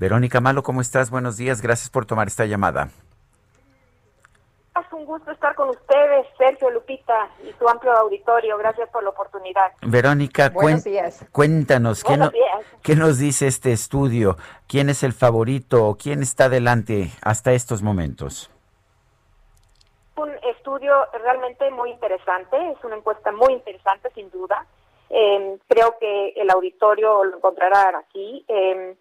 [0.00, 1.10] Verónica Malo, ¿cómo estás?
[1.10, 2.88] Buenos días, gracias por tomar esta llamada.
[4.74, 8.56] Es un gusto estar con ustedes, Sergio Lupita y su amplio auditorio.
[8.56, 9.72] Gracias por la oportunidad.
[9.82, 10.54] Verónica,
[11.32, 12.18] cuéntanos, ¿qué,
[12.82, 14.38] ¿qué, nos dice este estudio?
[14.66, 18.50] ¿Quién es el favorito o quién está adelante hasta estos momentos?
[20.16, 24.64] Un estudio realmente muy interesante, es una encuesta muy interesante sin duda.
[25.10, 28.46] Eh, creo que el auditorio lo encontrará aquí.
[28.48, 28.96] Eh,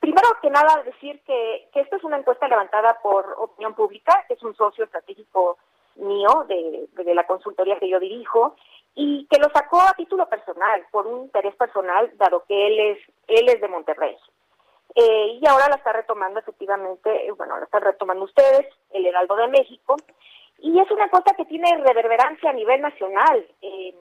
[0.00, 4.34] Primero que nada, decir que, que esta es una encuesta levantada por Opinión Pública, que
[4.34, 5.58] es un socio estratégico
[5.96, 8.56] mío de, la consultoría que yo dirijo,
[8.94, 12.98] y que lo sacó a título personal, por un interés personal, dado que él es,
[13.28, 14.16] él es de Monterrey.
[14.94, 19.36] Eh, y ahora la está retomando efectivamente, eh, bueno, la están retomando ustedes, el Heraldo
[19.36, 19.96] de México,
[20.58, 23.94] y es una encuesta que tiene reverberancia a nivel nacional, eh,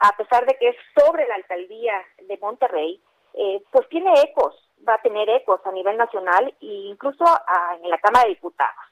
[0.00, 1.94] a, pesar de que es sobre la alcaldía
[2.28, 3.00] de Monterrey,
[3.70, 7.98] pues tiene ecos va a tener ecos a nivel nacional e incluso a, en la
[7.98, 8.84] Cámara de Diputados.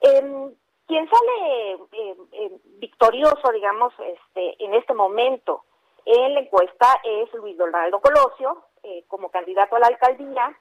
[0.00, 0.54] Eh,
[0.86, 5.64] quien sale eh, eh, victorioso, digamos, este, en este momento
[6.04, 10.56] en la encuesta es Luis Donaldo Colosio, eh, como candidato a la alcaldía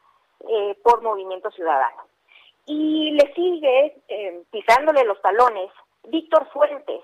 [0.49, 2.03] eh, por Movimiento Ciudadano.
[2.65, 5.69] Y le sigue, pisándole los talones,
[6.05, 7.01] Víctor Fuentes,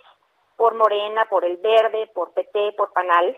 [0.58, 3.38] por Morena, por El Verde, por PT, por Panal,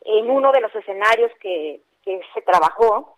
[0.00, 3.16] en uno de los escenarios que, que se trabajó,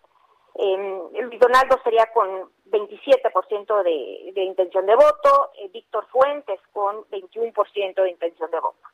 [0.55, 7.95] Luis Donaldo sería con 27% de, de intención de voto, eh, Víctor Fuentes con 21%
[7.95, 8.87] de intención de voto.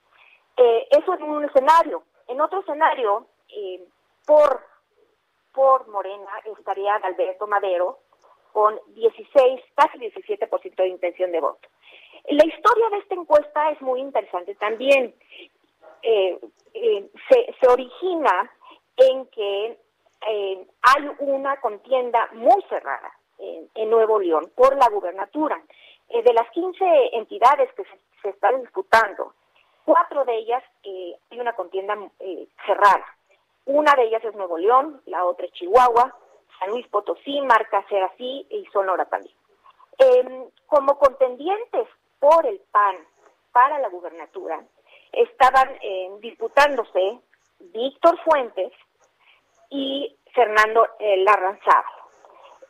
[0.58, 2.04] Eh, eso en un escenario.
[2.28, 3.82] En otro escenario, eh,
[4.26, 4.62] por,
[5.54, 8.00] por Morena estaría Alberto Madero
[8.52, 11.68] con 16, casi 17% de intención de voto.
[12.30, 15.16] La historia de esta encuesta es muy interesante también.
[16.02, 18.52] Se, se origina
[18.98, 19.78] en que
[20.28, 25.62] eh, hay una contienda muy cerrada en Nuevo León por la gubernatura.
[26.10, 27.84] Eh, de las 15 entidades que
[28.22, 29.34] se, están disputando,
[29.86, 33.06] cuatro de ellas eh, hay una contienda eh, cerrada.
[33.66, 36.16] Una de ellas es Nuevo León, la otra es Chihuahua,
[36.60, 39.34] San Luis Potosí, Marca así y Sonora también.
[40.00, 41.88] Eh, como contendientes
[42.20, 42.98] por el PAN
[43.52, 44.64] para la gubernatura,
[45.12, 47.20] estaban eh, disputándose
[47.60, 48.72] Víctor Fuentes,
[49.70, 51.26] y Fernando eh.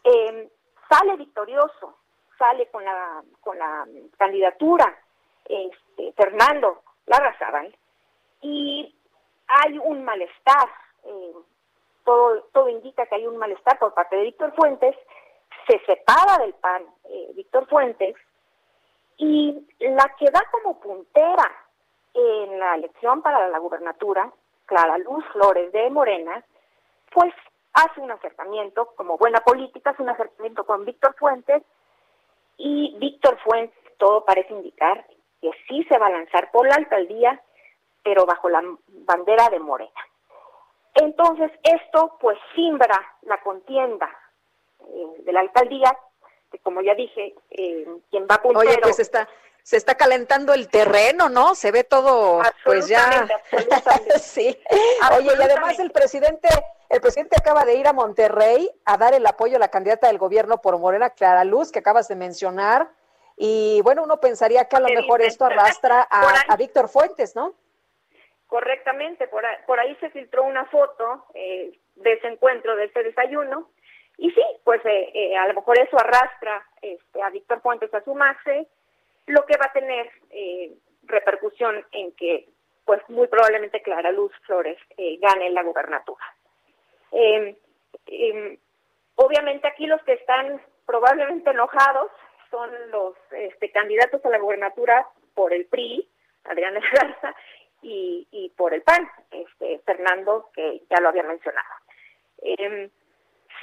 [0.04, 0.50] Eh,
[0.90, 1.98] sale victorioso,
[2.38, 3.86] sale con la, con la
[4.18, 4.98] candidatura
[5.46, 7.76] este, Fernando Larrazábal
[8.42, 8.96] y
[9.48, 10.70] hay un malestar,
[11.06, 11.34] eh,
[12.06, 14.96] todo, todo indica que hay un malestar por parte de Víctor Fuentes,
[15.68, 18.16] se separa del PAN eh, Víctor Fuentes
[19.18, 21.52] y la que da como puntera
[22.14, 24.32] en la elección para la gubernatura,
[24.66, 26.44] Clara Luz Flores de Morena,
[27.12, 27.34] pues
[27.74, 31.64] hace un acercamiento, como buena política, hace un acercamiento con Víctor Fuentes
[32.58, 35.06] y Víctor Fuentes, todo parece indicar
[35.42, 37.42] que sí se va a lanzar por la alcaldía,
[38.04, 39.92] pero bajo la bandera de Morena.
[40.96, 44.10] Entonces, esto pues simbra la contienda
[44.82, 45.98] eh, de la alcaldía,
[46.52, 48.60] que como ya dije, eh, quien va puntero...
[48.60, 49.30] Oye, pues está,
[49.64, 51.56] se está calentando el terreno, ¿no?
[51.56, 53.28] Se ve todo, pues ya.
[54.20, 54.58] sí.
[55.16, 56.50] Oye, y además el presidente,
[56.90, 60.18] el presidente acaba de ir a Monterrey a dar el apoyo a la candidata del
[60.18, 62.90] gobierno por Morena, Clara Luz, que acabas de mencionar.
[63.38, 67.54] Y bueno, uno pensaría que a lo mejor esto arrastra a, a Víctor Fuentes, ¿no?
[68.48, 73.04] Correctamente, por ahí, por ahí se filtró una foto eh, de ese encuentro, de ese
[73.04, 73.70] desayuno,
[74.18, 78.04] y sí, pues eh, eh, a lo mejor eso arrastra este, a Víctor Fuentes a
[78.04, 78.68] sumarse,
[79.28, 82.50] lo que va a tener eh, repercusión en que,
[82.86, 86.26] pues muy probablemente Clara Luz Flores eh, gane la gubernatura.
[87.12, 87.58] Eh,
[89.16, 92.12] obviamente aquí los que están probablemente enojados
[92.50, 96.08] son los este, candidatos a la gubernatura por el PRI,
[96.46, 97.36] Adrián Garza,
[97.82, 101.68] y, y por el PAN, este, Fernando, que ya lo había mencionado.
[102.42, 102.90] Eh,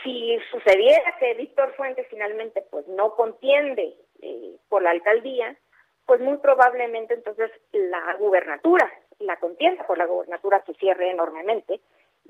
[0.03, 5.57] si sucediera que Víctor Fuentes finalmente pues no contiende eh, por la alcaldía,
[6.05, 11.81] pues muy probablemente entonces la gubernatura, la contienda por la gubernatura se cierre enormemente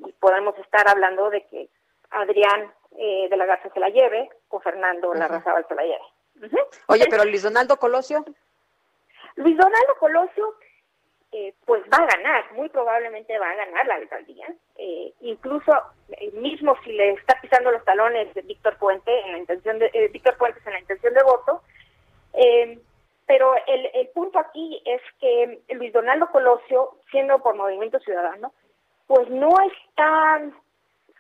[0.05, 1.69] y podemos estar hablando de que
[2.11, 6.03] Adrián eh, de la Garza se la lleve o Fernando uh se la lleve.
[6.89, 8.25] Oye, pero Luis Donaldo Colosio.
[9.37, 10.55] Luis Donaldo Colosio,
[11.33, 14.47] eh, pues va a ganar, muy probablemente va a ganar la alcaldía.
[14.77, 15.73] Eh, incluso
[16.13, 20.11] eh, mismo si le está pisando los talones de Víctor Puente en la intención de
[20.13, 21.63] Víctor Fuentes en la intención de voto.
[23.27, 28.53] pero el, el punto aquí es que Luis Donaldo Colosio, siendo por Movimiento Ciudadano,
[29.07, 30.43] pues no está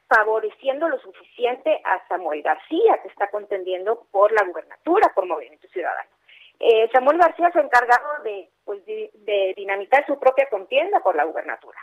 [0.08, 6.08] favoreciendo lo suficiente a Samuel García, que está contendiendo por la gubernatura por Movimiento Ciudadano.
[6.58, 11.78] Eh, Samuel García fue encargado de, pues, de, dinamitar su propia contienda por la gubernatura.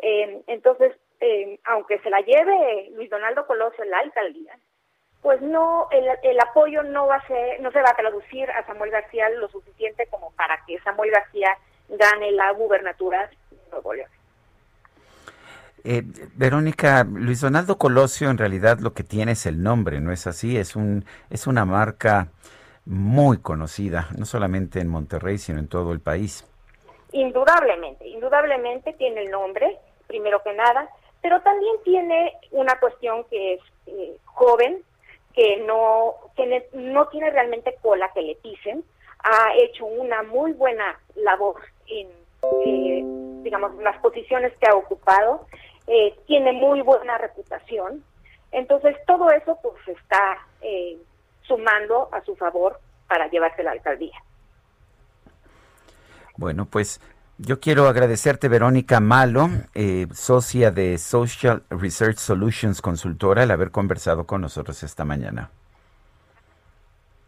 [0.00, 4.56] Eh, entonces, eh, aunque se la lleve Luis Donaldo Colosio en la alcaldía,
[5.20, 8.66] pues no, el, el, apoyo no va a ser, no se va a traducir a
[8.66, 11.56] Samuel García lo suficiente como para que Samuel García
[11.88, 14.10] gane la gubernatura de Nuevo León.
[15.86, 16.02] Eh,
[16.34, 20.56] Verónica, Luis Donaldo Colosio en realidad lo que tiene es el nombre, ¿no es así?
[20.56, 22.28] Es, un, es una marca
[22.86, 26.46] muy conocida, no solamente en Monterrey, sino en todo el país.
[27.12, 30.88] Indudablemente, indudablemente tiene el nombre, primero que nada,
[31.20, 34.82] pero también tiene una cuestión que es eh, joven,
[35.34, 38.82] que no, que no tiene realmente cola que le pisen,
[39.18, 42.08] ha hecho una muy buena labor en,
[42.66, 43.02] eh,
[43.42, 45.46] digamos, las posiciones que ha ocupado
[45.86, 48.02] eh, tiene muy buena reputación.
[48.52, 50.96] Entonces, todo eso pues está eh,
[51.42, 54.16] sumando a su favor para llevarse la alcaldía.
[56.36, 57.00] Bueno, pues
[57.38, 64.24] yo quiero agradecerte, Verónica Malo, eh, socia de Social Research Solutions Consultora, el haber conversado
[64.24, 65.50] con nosotros esta mañana.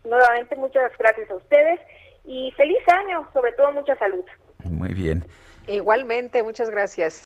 [0.05, 1.81] Nuevamente, muchas gracias a ustedes
[2.25, 4.25] y feliz año, sobre todo mucha salud.
[4.65, 5.25] Muy bien.
[5.67, 7.26] Igualmente, muchas gracias.